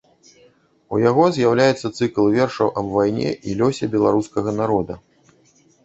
У 0.95 0.97
яго 1.09 1.25
з'яўляецца 1.35 1.93
цыкл 1.97 2.31
вершаў 2.39 2.73
аб 2.83 2.87
вайне 2.99 3.31
і 3.47 3.51
лёсе 3.63 3.85
беларускага 3.97 4.59
народа. 4.61 5.03